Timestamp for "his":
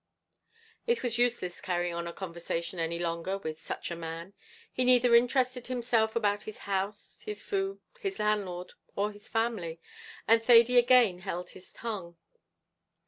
6.41-6.57, 7.23-7.43, 7.99-8.17, 9.11-9.27, 11.51-11.71